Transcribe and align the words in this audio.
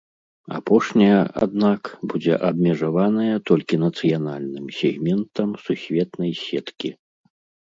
Апошняя, 0.59 1.17
аднак, 1.45 1.81
будзе 2.13 2.33
абмежаваная 2.47 3.35
толькі 3.51 3.79
нацыянальным 3.85 4.65
сегментам 4.79 5.49
сусветнай 5.67 6.31
сеткі. 6.45 6.89